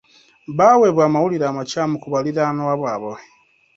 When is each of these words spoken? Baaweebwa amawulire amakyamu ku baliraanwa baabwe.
Baaweebwa 0.57 1.03
amawulire 1.07 1.45
amakyamu 1.47 1.95
ku 2.01 2.07
baliraanwa 2.13 2.73
baabwe. 2.81 3.15